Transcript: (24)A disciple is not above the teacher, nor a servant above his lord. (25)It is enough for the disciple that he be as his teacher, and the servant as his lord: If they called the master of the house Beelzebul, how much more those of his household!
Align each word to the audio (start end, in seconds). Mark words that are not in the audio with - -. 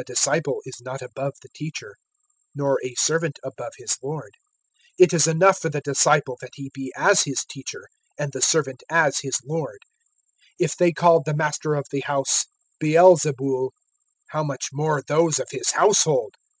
(24)A 0.00 0.04
disciple 0.04 0.60
is 0.64 0.80
not 0.80 1.00
above 1.00 1.34
the 1.40 1.48
teacher, 1.54 1.94
nor 2.56 2.80
a 2.82 2.92
servant 2.96 3.38
above 3.44 3.72
his 3.78 3.96
lord. 4.02 4.32
(25)It 5.00 5.14
is 5.14 5.26
enough 5.28 5.60
for 5.60 5.68
the 5.68 5.80
disciple 5.80 6.36
that 6.40 6.50
he 6.56 6.72
be 6.74 6.92
as 6.96 7.22
his 7.22 7.44
teacher, 7.48 7.86
and 8.18 8.32
the 8.32 8.42
servant 8.42 8.82
as 8.90 9.20
his 9.20 9.38
lord: 9.46 9.78
If 10.58 10.76
they 10.76 10.90
called 10.90 11.24
the 11.24 11.36
master 11.36 11.76
of 11.76 11.86
the 11.92 12.00
house 12.00 12.46
Beelzebul, 12.82 13.70
how 14.30 14.42
much 14.42 14.70
more 14.72 15.00
those 15.06 15.38
of 15.38 15.46
his 15.52 15.70
household! 15.70 16.34